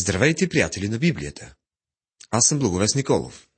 [0.00, 1.54] Здравейте, приятели на Библията!
[2.30, 3.48] Аз съм Благовест Николов.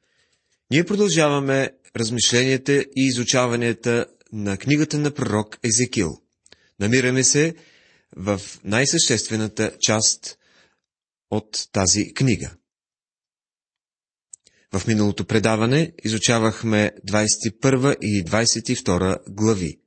[0.71, 6.19] Ние продължаваме размишленията и изучаванията на книгата на пророк Езекил.
[6.81, 7.55] Намираме се
[8.17, 10.39] в най-съществената част
[11.31, 12.51] от тази книга.
[14.73, 19.82] В миналото предаване изучавахме 21 и 22 глави.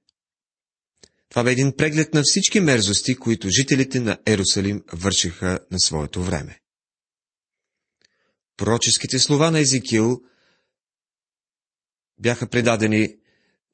[1.35, 6.61] Това бе един преглед на всички мерзости, които жителите на Ерусалим вършиха на своето време.
[8.57, 10.21] Пророческите слова на Езекил
[12.19, 13.15] бяха предадени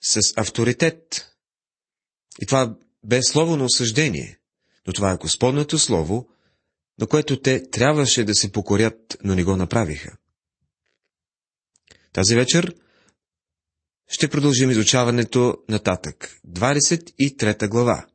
[0.02, 1.28] с авторитет.
[2.42, 4.40] И това бе слово на осъждение,
[4.88, 6.30] но това е Господното слово,
[7.00, 10.18] на което те трябваше да се покорят, но не го направиха.
[12.14, 12.76] Тази вечер
[14.12, 16.40] ще продължим изучаването нататък.
[16.48, 18.06] 23 глава.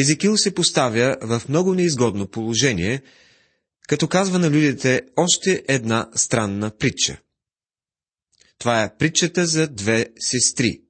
[0.00, 3.02] Езекил се поставя в много неизгодно положение,
[3.88, 7.20] като казва на людите още една странна притча.
[8.58, 10.82] Това е притчата за две сестри.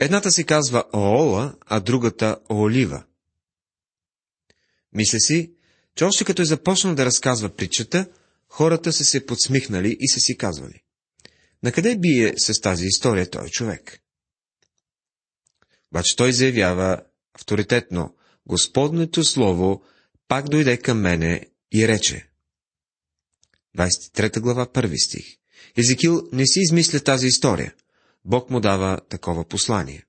[0.00, 3.04] Едната се казва Оола, а другата Олива.
[4.92, 5.52] Мисля си,
[5.96, 8.06] че още като е започнал да разказва притчата,
[8.48, 10.84] хората са се подсмихнали и са си казвали.
[11.64, 13.98] Накъде бие с тази история той човек?
[15.92, 17.02] Обаче той заявява
[17.34, 19.84] авторитетно, Господнето Слово
[20.28, 22.28] пак дойде към мене и рече.
[23.78, 25.36] 23 глава, първи стих.
[25.76, 27.74] Езекил не си измисля тази история.
[28.24, 30.06] Бог му дава такова послание.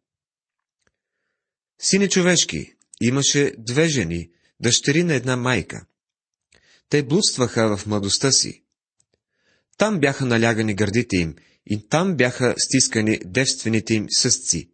[1.82, 5.86] Сине човешки, имаше две жени, дъщери на една майка.
[6.90, 8.65] Те блудстваха в младостта си.
[9.78, 14.72] Там бяха налягани гърдите им и там бяха стискани девствените им съсци.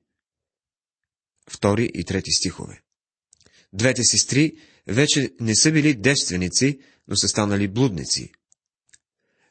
[1.49, 2.81] Втори и трети стихове.
[3.73, 8.31] Двете сестри вече не са били девственици, но са станали блудници.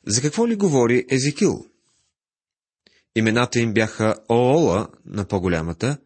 [0.07, 1.67] За какво ли говори Езекил?
[3.17, 5.99] Имената им бяха Оола на по-голямата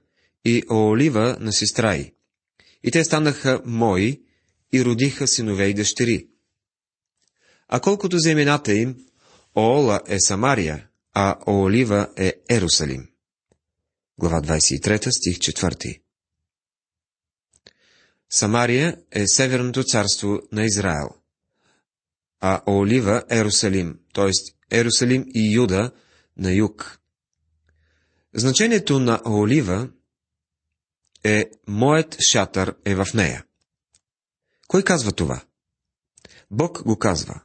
[0.45, 2.13] и Оолива на сестра й.
[2.83, 4.23] И те станаха мои
[4.73, 6.29] и родиха синове и дъщери.
[7.69, 8.97] А колкото за имената им,
[9.57, 13.09] Оола е Самария, а Оолива е Ерусалим.
[14.19, 16.01] Глава 23, стих 4.
[18.31, 21.09] Самария е северното царство на Израел,
[22.41, 24.31] а Оолива Ерусалим, т.е.
[24.79, 25.93] Ерусалим и Юда
[26.37, 27.01] на юг.
[28.35, 29.89] Значението на Оолива
[31.25, 33.45] е Моят шатър е в нея.
[34.69, 35.45] Кой казва това?
[36.51, 37.41] Бог го казва.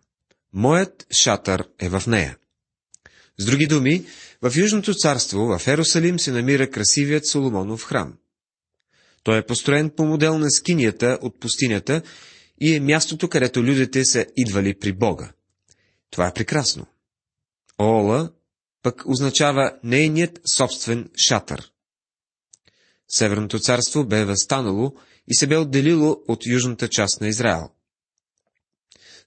[0.53, 2.37] Моят шатър е в нея.
[3.37, 4.05] С други думи,
[4.41, 8.13] в Южното царство, в Ерусалим, се намира красивият Соломонов храм.
[9.23, 12.01] Той е построен по модел на скинията от пустинята
[12.61, 15.31] и е мястото, където людите са идвали при Бога.
[16.11, 16.85] Това е прекрасно.
[17.81, 18.31] Ола
[18.83, 21.71] пък означава нейният собствен шатър.
[23.07, 24.95] Северното царство бе възстанало
[25.27, 27.69] и се бе отделило от южната част на Израел.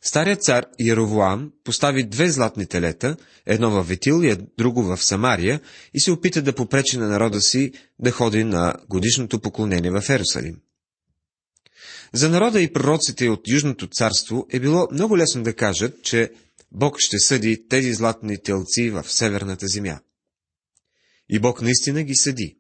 [0.04, 5.60] Старият цар Яровоам постави две златни телета, едно в Ветил и друго в Самария,
[5.94, 10.56] и се опита да попречи на народа си да ходи на годишното поклонение в Ерусалим.
[12.12, 16.30] За народа и пророците от Южното царство е било много лесно да кажат, че
[16.72, 20.00] Бог ще съди тези златни телци в Северната земя.
[21.28, 22.58] И Бог наистина ги съди.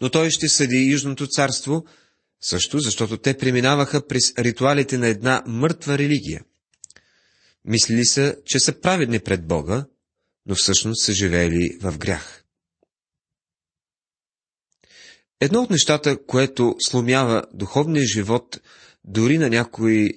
[0.00, 1.84] Но Той ще съди Южното царство,
[2.40, 6.44] също, защото те преминаваха през ритуалите на една мъртва религия.
[7.64, 9.86] Мислили са, че са праведни пред Бога,
[10.46, 12.44] но всъщност са живеели в грях.
[15.40, 18.60] Едно от нещата, което сломява духовния живот
[19.04, 20.10] дори на някои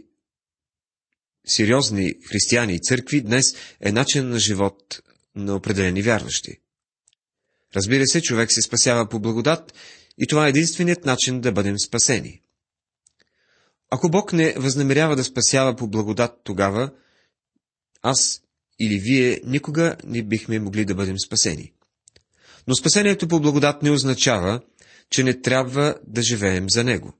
[1.48, 3.46] сериозни християни и църкви, днес
[3.82, 5.02] е начин на живот
[5.36, 6.60] на определени вярващи.
[7.76, 9.74] Разбира се, човек се спасява по благодат
[10.18, 12.42] и това е единственият начин да бъдем спасени.
[13.90, 16.92] Ако Бог не възнамерява да спасява по благодат тогава,
[18.02, 18.42] аз
[18.80, 21.74] или вие никога не бихме могли да бъдем спасени.
[22.68, 24.62] Но спасението по благодат не означава,
[25.10, 27.14] че не трябва да живеем за Него.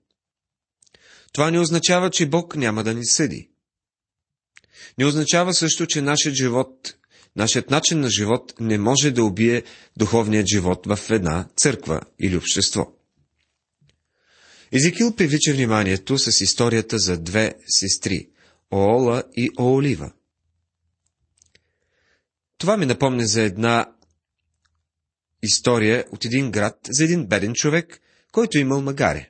[1.34, 3.50] Това не означава, че Бог няма да ни съди.
[4.98, 6.96] Не означава също, че нашият живот
[7.36, 9.64] Нашият начин на живот не може да убие
[9.98, 12.94] духовният живот в една църква или общество.
[14.72, 18.30] Езекил привлича вниманието с историята за две сестри–
[18.72, 20.12] Оола и Оолива.
[22.58, 23.94] Това ми напомня за една
[25.44, 28.02] история от един град, за един беден човек,
[28.32, 29.30] който имал магаре.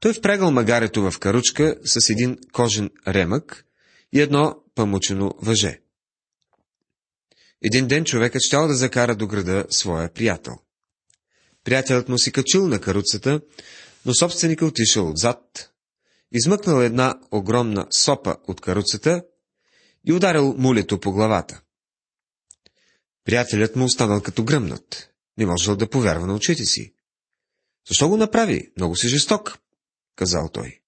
[0.00, 3.66] Той впрегал магарето в каручка с един кожен ремък
[4.12, 5.80] и едно памучено въже.
[7.66, 10.54] Един ден човекът щял да закара до града своя приятел.
[11.64, 13.40] Приятелът му си качил на каруцата,
[14.04, 15.70] но собственика отишъл отзад,
[16.32, 19.24] измъкнал една огромна сопа от каруцата
[20.04, 21.60] и ударил мулето по главата.
[23.24, 25.10] Приятелят му останал като гръмнат.
[25.38, 26.94] Не можел да повярва на очите си.
[27.88, 28.72] Защо го направи?
[28.76, 29.58] Много си жесток,
[30.16, 30.80] казал той.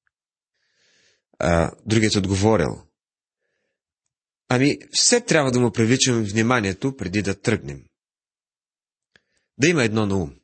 [1.38, 2.87] А другият отговорил.
[4.48, 7.84] Ами, все трябва да му привличам вниманието преди да тръгнем.
[9.58, 10.34] Да има едно на ум.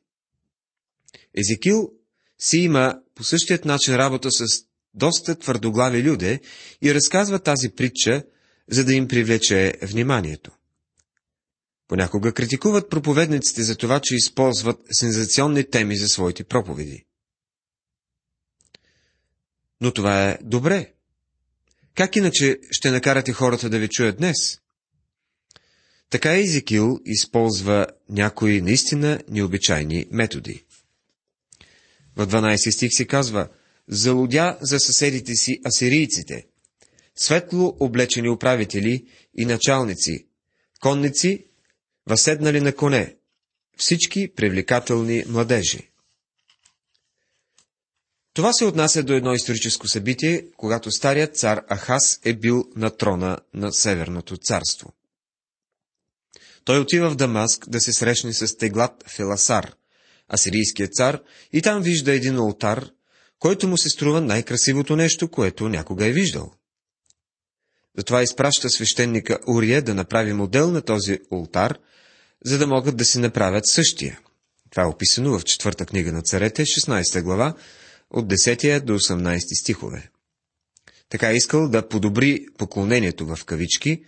[1.37, 1.91] Езекил
[2.39, 4.45] си има по същият начин работа с
[4.93, 6.41] доста твърдоглави люде
[6.81, 8.23] и разказва тази притча,
[8.69, 10.51] за да им привлече вниманието.
[11.87, 17.05] Понякога критикуват проповедниците за това, че използват сензационни теми за своите проповеди.
[19.81, 20.94] Но това е добре.
[21.95, 24.59] Как иначе ще накарате хората да ви чуят днес?
[26.09, 30.65] Така Езекил използва някои наистина необичайни методи.
[32.15, 33.47] В 12 стих се казва
[33.87, 36.45] Залудя за съседите си асирийците,
[37.15, 39.05] светло облечени управители
[39.37, 40.27] и началници,
[40.81, 41.45] конници,
[42.07, 43.15] възседнали на коне,
[43.77, 45.89] всички привлекателни младежи.
[48.35, 53.37] Това се отнася до едно историческо събитие, когато старият цар Ахас е бил на трона
[53.53, 54.93] на Северното царство.
[56.65, 59.75] Той отива в Дамаск да се срещне с Теглат Феласар,
[60.33, 61.21] асирийският цар,
[61.53, 62.89] и там вижда един алтар,
[63.39, 66.51] който му се струва най-красивото нещо, което някога е виждал.
[67.97, 71.77] Затова изпраща свещеника Урия да направи модел на този ултар,
[72.45, 74.19] за да могат да си направят същия.
[74.69, 77.55] Това е описано в четвърта книга на царете, 16 глава,
[78.15, 80.09] от 10 до 18 стихове.
[81.09, 84.03] Така е искал да подобри поклонението в кавички.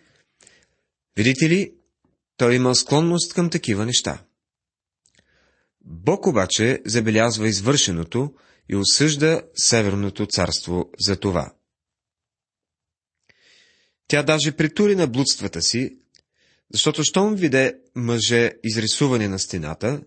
[1.17, 1.73] Видите ли,
[2.37, 4.23] той имал склонност към такива неща.
[5.81, 8.33] Бог обаче забелязва извършеното
[8.69, 11.53] и осъжда Северното царство за това.
[14.07, 15.97] Тя даже притури на блудствата си,
[16.73, 20.01] защото щом виде мъже изрисувани на стената,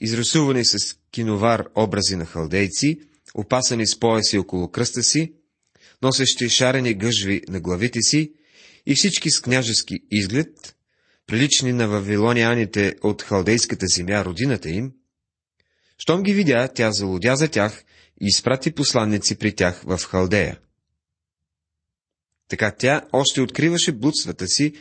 [0.00, 3.00] изрисувани с киновар образи на халдейци,
[3.36, 5.32] опасани с пояси около кръста си,
[6.02, 8.32] носещи шарени гъжви на главите си
[8.86, 10.76] и всички с княжески изглед,
[11.26, 14.92] прилични на вавилонианите от халдейската земя, родината им,
[15.98, 17.84] щом ги видя, тя залудя за тях
[18.20, 20.58] и изпрати посланници при тях в Халдея.
[22.48, 24.72] Така тя още откриваше блудствата си,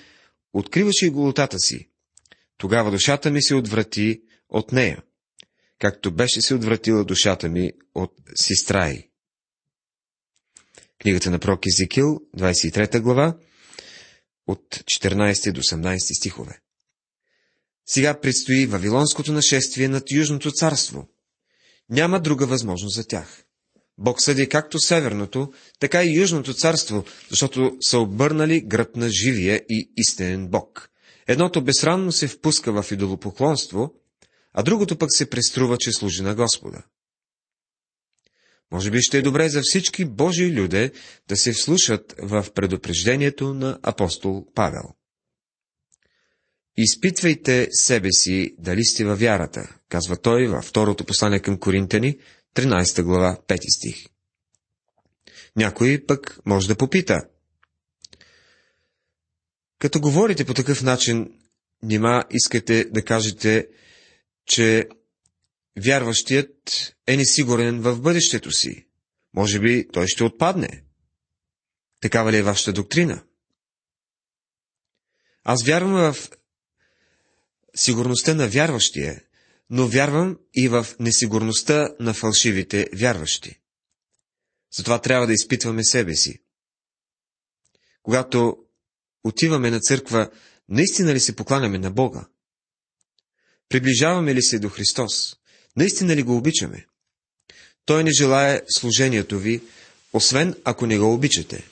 [0.54, 1.90] откриваше и голотата си.
[2.58, 5.02] Тогава душата ми се отврати от нея
[5.80, 8.94] както беше се отвратила душата ми от сестра
[11.02, 13.38] Книгата на пророк Езекил, 23 глава,
[14.48, 16.60] от 14 до 18 стихове.
[17.86, 21.08] Сега предстои Вавилонското нашествие над Южното царство.
[21.90, 23.44] Няма друга възможност за тях.
[23.98, 29.92] Бог съди както Северното, така и Южното царство, защото са обърнали гръб на живия и
[29.98, 30.90] истинен Бог.
[31.28, 33.94] Едното безсрамно се впуска в идолопоклонство,
[34.58, 36.84] а другото пък се преструва, че служи на Господа.
[38.72, 40.92] Може би ще е добре за всички Божии люде
[41.28, 44.94] да се вслушат в предупреждението на апостол Павел.
[46.78, 52.20] Изпитвайте себе си дали сте във вярата, казва той във второто послание към Коринтяни,
[52.56, 54.06] 13 глава, 5 стих.
[55.56, 57.28] Някой пък може да попита.
[59.80, 61.34] Като говорите по такъв начин,
[61.84, 63.68] нима искате да кажете,
[64.46, 64.90] че
[65.86, 68.88] вярващият е несигурен в бъдещето си.
[69.34, 70.84] Може би той ще отпадне.
[72.02, 73.24] Такава ли е вашата доктрина?
[75.44, 76.30] Аз вярвам в
[77.76, 79.22] сигурността на вярващия,
[79.70, 83.62] но вярвам и в несигурността на фалшивите вярващи.
[84.76, 86.42] Затова трябва да изпитваме себе си.
[88.04, 88.58] Когато
[89.24, 90.32] отиваме на църква,
[90.70, 92.28] наистина ли се покланяме на Бога?
[93.70, 95.36] Приближаваме ли се до Христос?
[95.78, 96.86] Наистина ли го обичаме?
[97.86, 99.62] Той не желая служението ви,
[100.14, 101.68] освен ако не го обичате.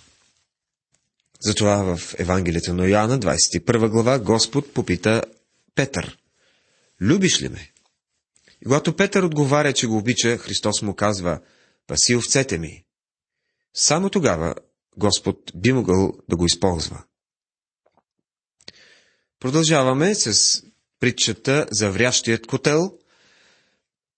[1.42, 5.24] Затова в Евангелието на Йоанна, 21 глава, Господ попита
[5.76, 6.18] Петър,
[7.02, 7.72] любиш ли ме?
[8.62, 11.42] И когато Петър отговаря, че го обича, Христос му казва,
[11.88, 12.84] паси овцете ми.
[13.74, 14.56] Само тогава
[14.98, 17.04] Господ би могъл да го използва.
[19.40, 20.64] Продължаваме с
[21.04, 22.98] притчата за врящият котел,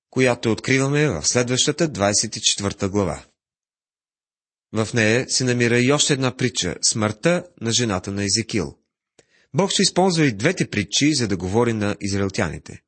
[0.09, 3.25] която откриваме в следващата 24 глава.
[4.73, 8.77] В нея се намира и още една притча– смъртта на жената на Езекил.
[9.53, 12.81] Бог ще използва и двете притчи, за да говори на израелтяните.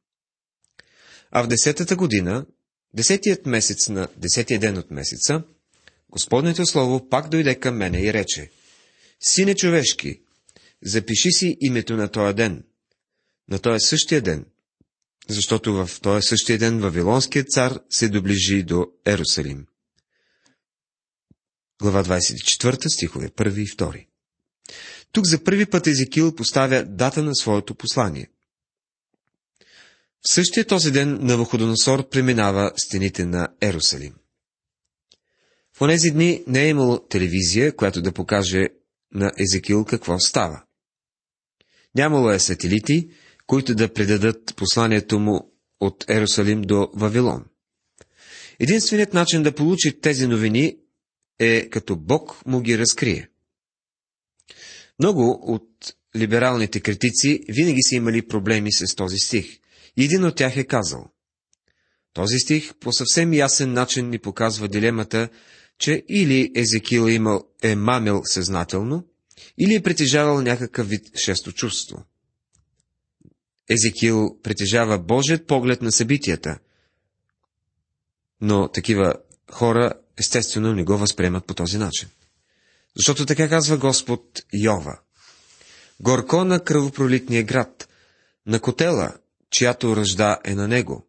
[1.32, 2.46] А в десетата година,
[2.94, 5.44] десетият месец на десетия ден от месеца,
[6.10, 8.52] Господнето Слово пак дойде към мене и рече,
[9.20, 10.22] Сине човешки,
[10.84, 12.64] запиши си името на този ден,
[13.50, 14.46] на този същия ден,
[15.30, 19.66] защото в този същия ден Вавилонският цар се доближи до Ерусалим.
[21.82, 24.08] Глава 24, стихове 1 и 2.
[25.12, 28.30] Тук за първи път Езекил поставя дата на своето послание.
[30.22, 34.14] В същия този ден Навуходоносор преминава стените на Ерусалим.
[35.74, 38.68] В тези дни не е имало телевизия, която да покаже
[39.14, 40.64] на Езекил какво става.
[41.96, 43.10] Нямало е сателити,
[43.48, 47.46] които да предадат посланието му от Ерусалим до Вавилон.
[48.60, 50.78] Единственият начин да получи тези новини
[51.40, 53.30] е като Бог му ги разкрие.
[55.00, 59.60] Много от либералните критици винаги са имали проблеми с този стих.
[59.98, 61.08] Един от тях е казал.
[62.14, 65.30] Този стих по съвсем ясен начин ни показва дилемата,
[65.80, 69.04] че или Езекил е, имал, е мамил съзнателно,
[69.58, 72.06] или е притежавал някакъв вид шесто чувство.
[73.70, 76.60] Езекил притежава Божият поглед на събитията,
[78.42, 79.14] но такива
[79.52, 82.10] хора естествено не го възприемат по този начин.
[82.96, 85.00] Защото така казва Господ Йова.
[86.00, 87.90] Горко на кръвопролитния град,
[88.46, 89.14] на котела,
[89.50, 91.08] чиято ръжда е на него,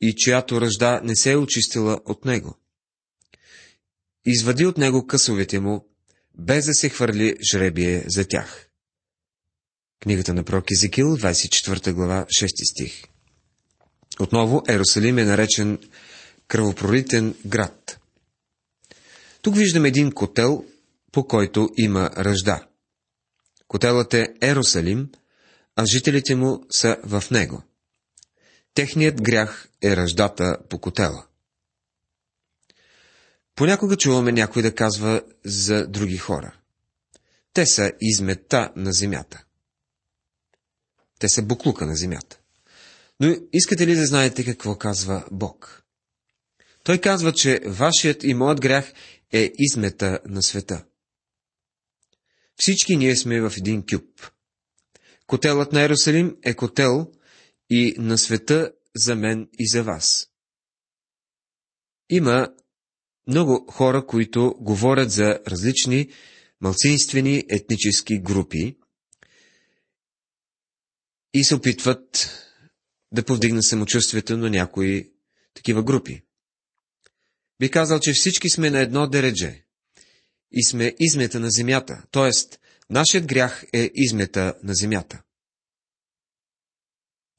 [0.00, 2.58] и чиято ръжда не се е очистила от него.
[4.24, 5.88] Извади от него късовете му,
[6.38, 8.67] без да се хвърли жребие за тях.
[10.00, 13.04] Книгата на пророк Езекил, 24 глава, 6 стих.
[14.20, 15.78] Отново Ерусалим е наречен
[16.48, 18.00] кръвопролитен град.
[19.42, 20.64] Тук виждаме един котел,
[21.12, 22.66] по който има ръжда.
[23.68, 25.10] Котелът е Ерусалим,
[25.76, 27.62] а жителите му са в него.
[28.74, 31.26] Техният грях е ръждата по котела.
[33.54, 36.56] Понякога чуваме някой да казва за други хора.
[37.52, 39.44] Те са измета на земята.
[41.18, 42.38] Те са буклука на земята.
[43.20, 45.84] Но искате ли да знаете какво казва Бог?
[46.84, 48.92] Той казва, че вашият и моят грях
[49.32, 50.84] е измета на света.
[52.56, 54.04] Всички ние сме в един кюб.
[55.26, 57.12] Котелът на Иерусалим е котел
[57.70, 60.28] и на света за мен и за вас.
[62.10, 62.48] Има
[63.26, 66.08] много хора, които говорят за различни
[66.60, 68.76] малцинствени етнически групи
[71.34, 72.30] и се опитват
[73.12, 75.12] да повдигнат самочувствието на някои
[75.54, 76.22] такива групи.
[77.60, 79.64] Би казал, че всички сме на едно дередже
[80.52, 82.30] и сме измета на земята, т.е.
[82.90, 85.22] нашият грях е измета на земята.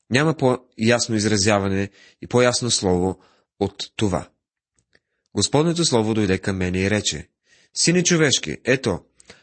[0.09, 1.89] Няма по-ясно изразяване
[2.21, 3.19] и по-ясно слово
[3.59, 4.29] от това.
[5.35, 7.29] Господнето слово дойде към мене и рече,
[7.73, 8.99] Сине човешки, ето,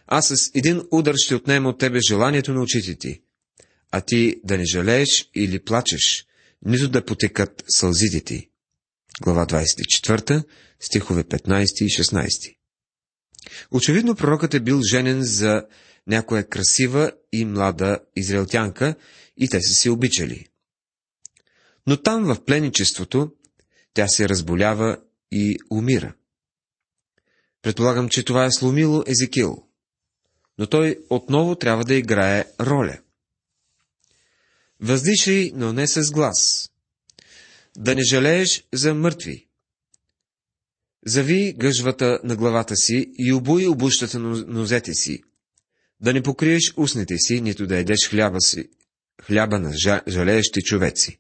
[0.07, 3.23] аз с един удар ще отнема от тебе желанието на очите ти,
[3.91, 6.27] а ти да не жалееш или плачеш,
[6.65, 8.51] нито да потекат сълзите ти.
[9.23, 10.45] Глава 24,
[10.81, 12.57] стихове 15 и 16.
[13.71, 15.67] Очевидно пророкът е бил женен за
[16.07, 18.95] някоя красива и млада израелтянка
[19.37, 20.47] и те са се обичали.
[21.87, 23.33] Но там в пленичеството
[23.95, 24.99] тя се разболява
[25.33, 26.15] и умира.
[27.63, 29.63] Предполагам, че това е сломило Езекил,
[30.59, 32.99] но той отново трябва да играе роля.
[34.81, 36.71] Въздишай, но не с глас.
[37.77, 39.49] Да не жалееш за мъртви.
[41.07, 45.23] Зави гъжвата на главата си и обуи обущата на нозете си.
[46.01, 48.69] Да не покриеш устните си, нито да едеш хляба си,
[49.23, 49.73] хляба на
[50.09, 51.19] жалеещи човеци.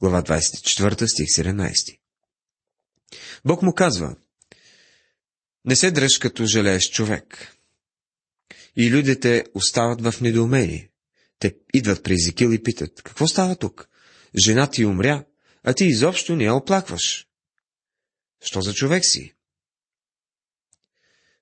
[0.00, 1.98] Глава 24, стих 17.
[3.44, 4.16] Бог му казва,
[5.64, 7.56] не се дръж като жалееш човек.
[8.76, 10.90] И людите остават в недоумение.
[11.38, 13.88] Те идват при Езекил и питат, какво става тук?
[14.44, 15.24] Жена ти умря,
[15.62, 17.26] а ти изобщо не я оплакваш.
[18.40, 19.34] Що за човек си?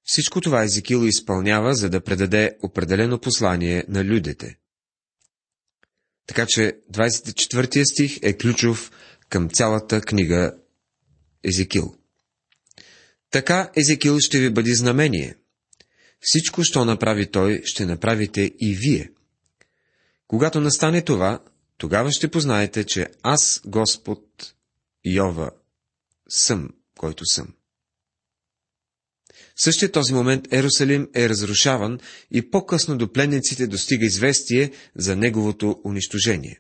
[0.04, 4.58] Всичко това Езекил изпълнява, за да предаде определено послание на людите.
[6.26, 8.90] Така че 24 стих е ключов
[9.28, 10.56] към цялата книга
[11.44, 11.94] Езекил.
[13.30, 15.34] Така Езекил ще ви бъде знамение.
[16.20, 19.10] Всичко, що направи той, ще направите и вие.
[20.28, 21.40] Когато настане това,
[21.78, 24.54] тогава ще познаете, че аз, Господ,
[25.04, 25.50] Йова,
[26.28, 26.68] съм,
[26.98, 27.48] който съм.
[29.56, 31.98] В същия този момент Ерусалим е разрушаван
[32.30, 36.58] и по-късно до пленниците достига известие за неговото унищожение.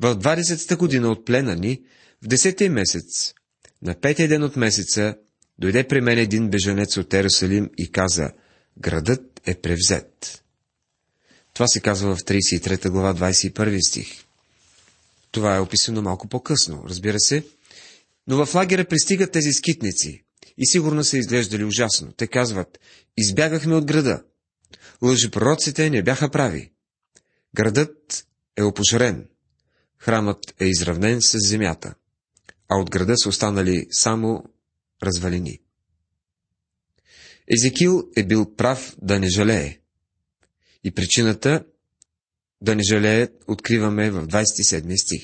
[0.00, 1.82] В 20-та година от плена ни,
[2.22, 3.34] в 10-ти месец,
[3.82, 5.16] на петия ден от месеца,
[5.58, 8.30] дойде при мен един беженец от Ерусалим и каза,
[8.78, 10.44] градът е превзет.
[11.58, 14.24] Това се казва в 33 глава 21 стих.
[15.30, 17.44] Това е описано малко по-късно, разбира се.
[18.26, 20.24] Но в лагера пристигат тези скитници
[20.58, 22.12] и сигурно са изглеждали ужасно.
[22.12, 22.78] Те казват,
[23.16, 24.22] избягахме от града.
[25.02, 26.72] Лъжепророците не бяха прави.
[27.54, 29.28] Градът е опожарен.
[29.98, 31.94] Храмът е изравнен с земята.
[32.68, 34.44] А от града са останали само
[35.02, 35.60] развалини.
[37.56, 39.78] Езекил е бил прав да не жалее.
[40.84, 41.64] И причината
[42.60, 45.22] да не жалее откриваме в 27 стих.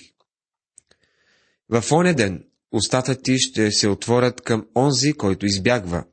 [1.69, 6.05] В оня ден устата ти ще се отворят към онзи, който избягва.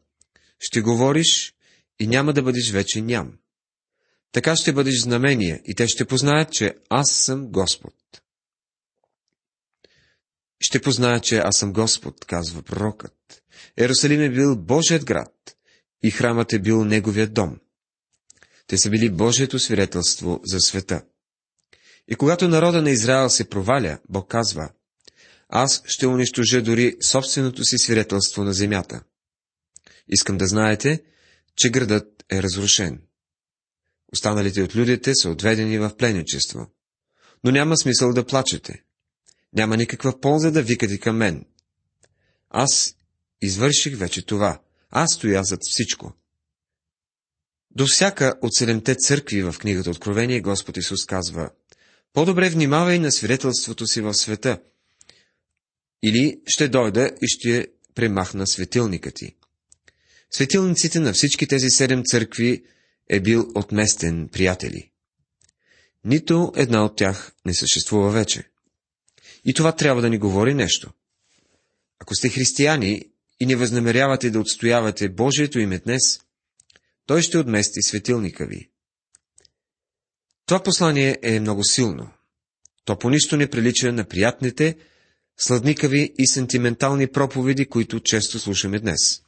[0.59, 1.53] Ще говориш
[1.99, 3.37] и няма да бъдеш вече ням.
[4.31, 7.93] Така ще бъдеш знамение и те ще познаят, че аз съм Господ.
[10.59, 13.43] Ще познаят, че аз съм Господ, казва пророкът.
[13.77, 15.55] Ерусалим е бил Божият град
[16.03, 17.59] и храмът е бил неговият дом.
[18.67, 21.03] Те са били Божието свидетелство за света.
[22.07, 24.69] И когато народа на Израел се проваля, Бог казва,
[25.49, 29.03] аз ще унищожа дори собственото си свидетелство на земята.
[30.07, 31.03] Искам да знаете,
[31.55, 33.01] че градът е разрушен.
[34.13, 36.67] Останалите от людите са отведени в пленничество.
[37.43, 38.83] Но няма смисъл да плачете.
[39.53, 41.45] Няма никаква полза да викате към мен.
[42.49, 42.95] Аз
[43.41, 44.61] извърших вече това.
[44.89, 46.13] Аз стоя зад всичко.
[47.75, 51.49] До всяка от седемте църкви в книгата Откровение Господ Исус казва,
[52.13, 54.61] по-добре внимавай на свидетелството си в света,
[56.03, 59.35] или ще дойда и ще премахна светилника ти.
[60.31, 62.63] Светилниците на всички тези седем църкви
[63.09, 64.91] е бил отместен, приятели.
[66.05, 68.43] Нито една от тях не съществува вече.
[69.45, 70.91] И това трябва да ни говори нещо.
[71.99, 73.03] Ако сте християни
[73.39, 76.19] и не възнамерявате да отстоявате Божието име днес,
[77.05, 78.69] той ще отмести светилника ви.
[80.45, 82.11] Това послание е много силно.
[82.85, 84.77] То по нищо не прилича на приятните,
[85.37, 89.23] сладникави и сентиментални проповеди, които често слушаме днес.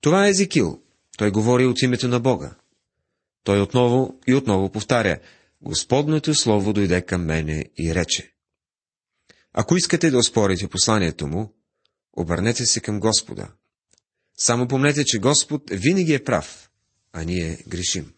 [0.00, 0.82] Това е Езекил.
[1.18, 2.54] Той говори от името на Бога.
[3.44, 5.18] Той отново и отново повтаря,
[5.62, 8.32] Господното Слово дойде към мене и рече.
[9.52, 11.54] Ако искате да оспорите посланието му,
[12.12, 13.48] обърнете се към Господа.
[14.38, 16.70] Само помнете, че Господ винаги е прав,
[17.12, 18.12] а ние грешим.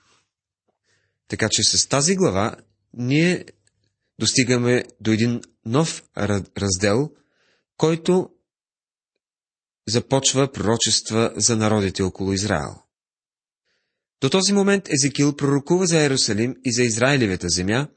[1.28, 2.56] Така че с тази глава
[2.94, 3.44] ние
[4.18, 6.02] достигаме до един нов
[6.58, 7.10] раздел,
[7.76, 8.30] който
[9.88, 12.74] започва пророчества за народите около Израел.
[14.20, 17.88] До този момент Езекил пророкува за Иерусалим и за Израилевата земя,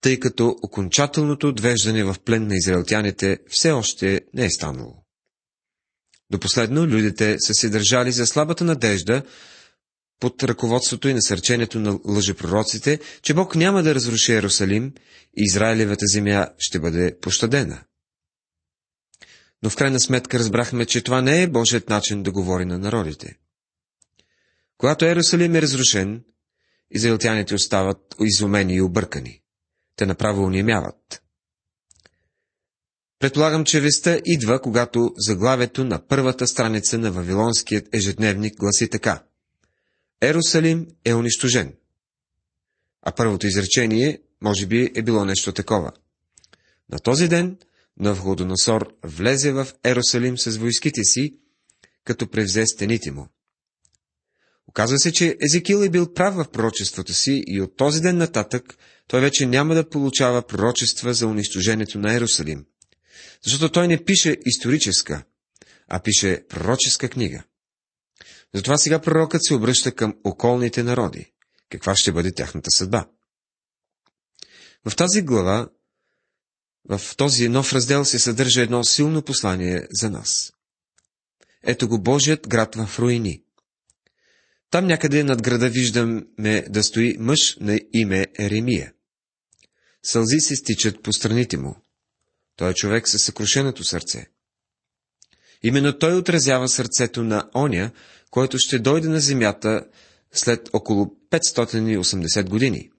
[0.00, 5.04] тъй като окончателното отвеждане в плен на израелтяните все още не е станало.
[6.30, 9.22] До последно людите са се държали за слабата надежда,
[10.20, 14.92] под ръководството и насърчението на лъжепророците, че Бог няма да разруши Иерусалим
[15.36, 17.84] и Израилевата земя ще бъде пощадена.
[19.62, 23.36] Но в крайна сметка разбрахме, че това не е Божият начин да говори на народите.
[24.78, 26.24] Когато Иерусалим е разрушен,
[26.90, 29.42] израелтяните остават изумени и объркани.
[29.96, 31.22] Те направо унемяват.
[33.18, 39.22] Предполагам, че веста идва, когато заглавието на първата страница на Вавилонският ежедневник гласи така.
[40.22, 41.74] Ерусалим е унищожен.
[43.02, 45.92] А първото изречение, може би, е било нещо такова.
[46.92, 47.56] На този ден
[48.00, 51.34] Навходоносор влезе в Ерусалим с войските си,
[52.04, 53.28] като превзе стените му.
[54.68, 58.76] Оказва се, че Езекил е бил прав в пророчеството си и от този ден нататък
[59.06, 62.64] той вече няма да получава пророчества за унищожението на Ерусалим.
[63.44, 65.24] Защото той не пише историческа,
[65.88, 67.42] а пише пророческа книга.
[68.54, 71.32] Затова сега пророкът се обръща към околните народи.
[71.70, 73.06] Каква ще бъде тяхната съдба?
[74.84, 75.68] В тази глава,
[76.88, 80.52] в този нов раздел се съдържа едно силно послание за нас.
[81.62, 83.42] Ето го Божият град в руини.
[84.70, 88.92] Там някъде над града виждаме да стои мъж на име Еремия.
[90.02, 91.76] Сълзи се стичат по страните му.
[92.58, 94.26] Той е човек със съкрушеното сърце.
[95.62, 97.90] Именно той отразява сърцето на оня,
[98.30, 99.86] който ще дойде на земята
[100.32, 102.90] след около 580 години.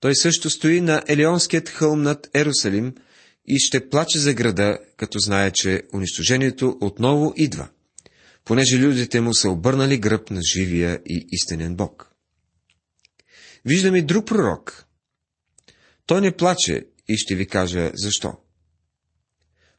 [0.00, 2.94] Той също стои на Елеонският хълм над Ерусалим
[3.46, 7.68] и ще плаче за града, като знае, че унищожението отново идва,
[8.44, 12.10] понеже людите му са обърнали гръб на живия и истинен Бог.
[13.64, 14.86] Виждам и друг пророк.
[16.06, 18.43] Той не плаче и ще ви кажа защо.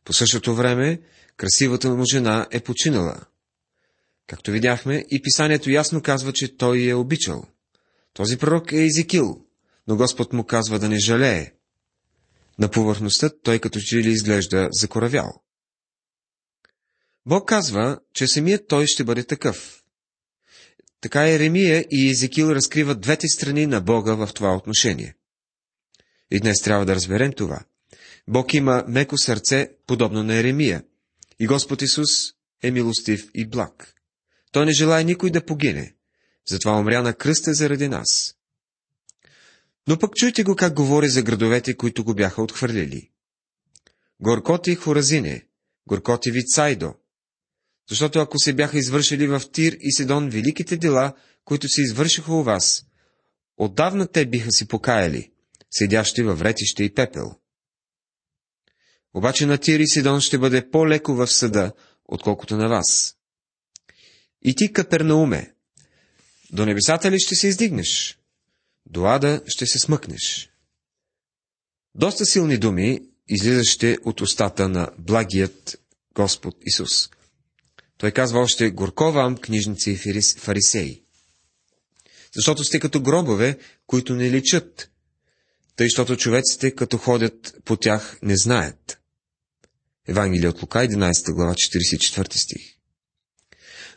[0.06, 1.02] По същото време,
[1.38, 3.22] красивата му жена е починала.
[4.28, 7.46] Както видяхме, и писанието ясно казва, че той е обичал.
[8.14, 9.46] Този пророк е Езекил,
[9.88, 11.52] но Господ му казва да не жалее.
[12.60, 15.42] На повърхността той като че ли изглежда закоравял.
[17.26, 19.84] Бог казва, че самият той ще бъде такъв.
[21.02, 25.16] Така Еремия и Езекил разкриват двете страни на Бога в това отношение.
[26.32, 27.66] И днес трябва да разберем това.
[28.28, 30.84] Бог има меко сърце, подобно на Еремия.
[31.40, 32.10] И Господ Исус
[32.64, 33.94] е милостив и благ.
[34.52, 35.96] Той не желая никой да погине.
[36.48, 38.36] Затова умря на кръста заради нас.
[39.88, 43.10] Но пък чуйте го как говори за градовете, които го бяха отхвърлили.
[44.20, 45.48] Горкоти Хоразине,
[45.88, 46.94] Горкоти Вицайдо.
[47.90, 52.44] Защото ако се бяха извършили в Тир и Седон великите дела, които се извършиха у
[52.44, 52.86] вас,
[53.58, 55.32] отдавна те биха си покаяли,
[55.72, 57.36] седящи във вретище и пепел.
[59.16, 61.72] Обаче на Тир и Сидон ще бъде по-леко в съда,
[62.06, 63.16] отколкото на вас.
[64.42, 65.54] И ти, Капернауме,
[66.52, 68.20] до небесата ли ще се издигнеш?
[68.86, 70.50] До ада ще се смъкнеш.
[71.96, 75.82] Доста силни думи, излизащи от устата на благият
[76.16, 77.10] Господ Исус.
[77.98, 81.04] Той казва още, горко вам, книжници и фарисеи.
[82.36, 84.90] Защото сте като гробове, които не личат,
[85.76, 89.00] тъй, защото човеците, като ходят по тях, не знаят.
[90.08, 92.76] Евангелие от Лука, 11 глава, 44 стих.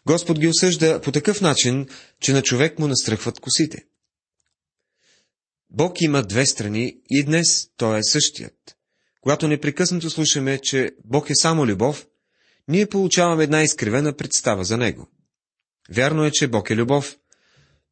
[0.07, 1.89] Господ ги осъжда по такъв начин,
[2.21, 3.85] че на човек му настръхват косите.
[5.71, 8.77] Бог има две страни и днес Той е същият.
[9.21, 12.07] Когато непрекъснато слушаме, че Бог е само любов,
[12.69, 15.09] ние получаваме една изкривена представа за Него.
[15.91, 17.17] Вярно е, че Бог е любов,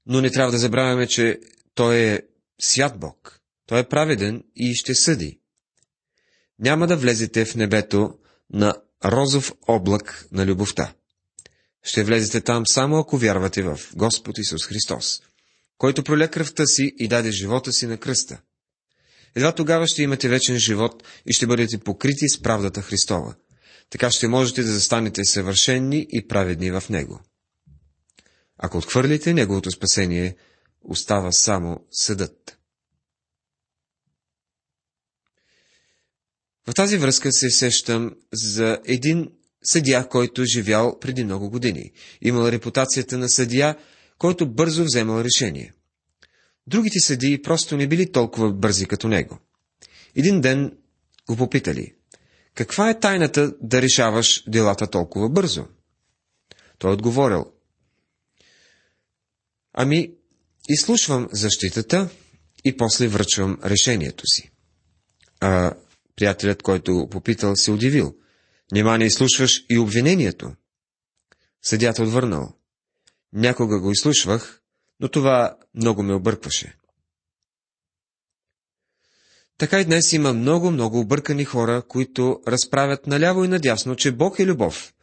[0.06, 1.40] но не трябва да забравяме, че
[1.74, 2.22] Той е
[2.60, 3.40] свят Бог.
[3.66, 5.40] Той е праведен и ще съди.
[6.58, 8.14] Няма да влезете в небето
[8.52, 10.94] на розов облак на любовта.
[11.82, 15.22] Ще влезете там само ако вярвате в Господ Исус Христос,
[15.78, 18.40] който проля кръвта си и даде живота си на кръста.
[19.34, 23.34] Едва тогава ще имате вечен живот и ще бъдете покрити с правдата Христова.
[23.90, 27.20] Така ще можете да застанете съвършенни и праведни в Него.
[28.58, 30.36] Ако отхвърлите Неговото спасение,
[30.82, 32.55] остава само съдът.
[36.68, 39.28] В тази връзка се сещам за един
[39.64, 41.92] съдия, който живял преди много години.
[42.22, 43.76] Имал репутацията на съдия,
[44.18, 45.72] който бързо вземал решение.
[46.66, 49.38] Другите съдии просто не били толкова бързи като него.
[50.14, 50.76] Един ден
[51.28, 51.94] го попитали,
[52.54, 55.66] каква е тайната да решаваш делата толкова бързо?
[56.78, 57.44] Той отговорил,
[59.72, 60.10] ами,
[60.68, 62.08] изслушвам защитата
[62.64, 64.50] и после връчвам решението си.
[65.40, 65.72] А
[66.16, 68.14] Приятелят, който попитал, се удивил.
[68.72, 70.52] Нима не изслушваш и обвинението?
[71.62, 72.56] Съдята отвърнал.
[73.32, 74.60] Някога го изслушвах,
[75.00, 76.76] но това много ме объркваше.
[79.58, 84.46] Така и днес има много-много объркани хора, които разправят наляво и надясно, че Бог е
[84.46, 84.94] любов,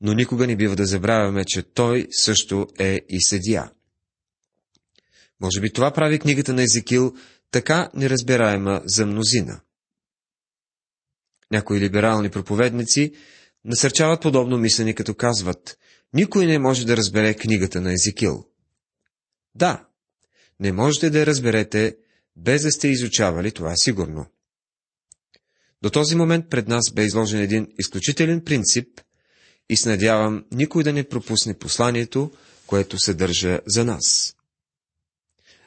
[0.00, 3.70] но никога не бива да забравяме, че Той също е и съдия.
[5.40, 7.14] Може би това прави книгата на Езекил
[7.50, 9.60] така неразбираема за мнозина.
[11.52, 13.12] Някои либерални проповедници
[13.64, 15.78] насърчават подобно мислене, като казват,
[16.14, 18.44] никой не може да разбере книгата на Езекил.
[19.54, 19.84] Да,
[20.60, 21.96] не можете да я разберете,
[22.36, 24.26] без да сте изучавали, това е сигурно.
[25.82, 29.00] До този момент пред нас бе изложен един изключителен принцип
[29.70, 32.30] и се надявам никой да не пропусне посланието,
[32.66, 34.36] което съдържа за нас.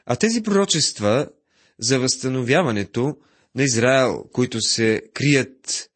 [0.06, 1.28] А тези пророчества
[1.80, 3.18] за възстановяването
[3.56, 5.90] на Израел, които се крият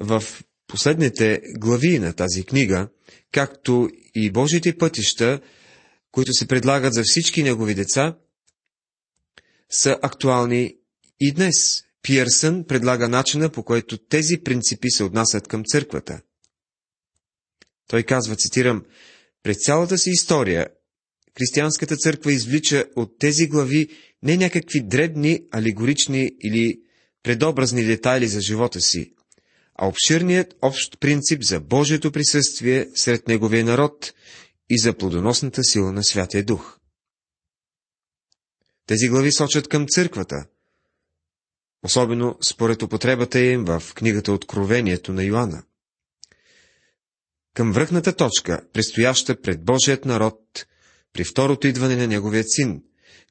[0.00, 0.24] в
[0.66, 2.88] последните глави на тази книга,
[3.32, 5.40] както и Божите пътища,
[6.12, 8.16] които се предлагат за всички негови деца,
[9.70, 10.76] са актуални
[11.20, 11.54] и днес.
[12.02, 16.20] Пиърсън предлага начина, по който тези принципи се отнасят към църквата.
[17.86, 18.84] Той казва, цитирам,
[19.42, 20.66] през цялата си история
[21.38, 23.88] християнската църква извлича от тези глави
[24.22, 26.80] не някакви дребни, алегорични или
[27.24, 29.14] предобразни детайли за живота си,
[29.74, 34.14] а обширният общ принцип за Божието присъствие сред Неговия народ
[34.70, 36.78] и за плодоносната сила на Святия Дух.
[38.86, 40.46] Тези глави сочат към църквата,
[41.84, 45.62] особено според употребата им в книгата Откровението на Йоанна.
[47.54, 50.66] Към връхната точка, предстояща пред Божият народ,
[51.12, 52.82] при второто идване на Неговият син,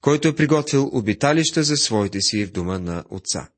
[0.02, 3.53] който е приготвил обиталища за своите си в дома на Отца.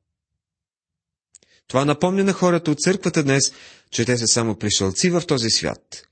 [1.68, 3.52] Това напомня на хората от църквата днес,
[3.92, 6.08] че те са само пришълци в този свят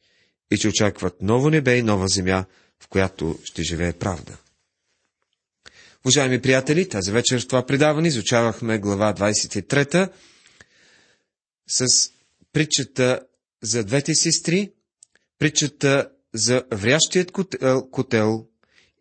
[0.52, 2.46] и че очакват ново небе и нова земя,
[2.84, 4.38] в която ще живее правда.
[6.06, 10.10] Уважаеми приятели, тази вечер в това предаване изучавахме глава 23
[11.68, 12.12] с
[12.54, 13.20] притчата
[13.63, 14.72] за двете сестри,
[15.39, 18.46] притчата за врящият котел, котел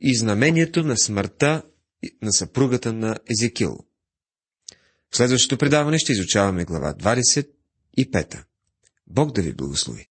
[0.01, 1.62] и знамението на смъртта
[2.23, 3.79] на съпругата на Езекил.
[5.14, 8.44] Следващото предаване ще изучаваме глава 25.
[9.07, 10.09] Бог да ви благослови!